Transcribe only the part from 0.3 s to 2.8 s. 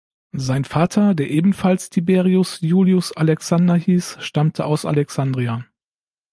Sein Vater, der ebenfalls Tiberius